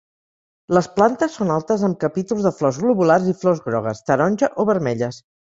[0.77, 5.25] Les plantes són altes amb capítols de flors globulars i flors grogues, taronja o vermelles.